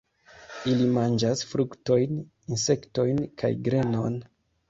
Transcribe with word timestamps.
Ili 0.69 0.87
manĝas 0.93 1.43
fruktojn, 1.51 2.17
insektojn 2.55 3.23
kaj 3.43 3.51
grenon. 3.69 4.19